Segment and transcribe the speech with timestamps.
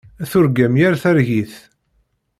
[0.29, 1.53] Turgam yir targit.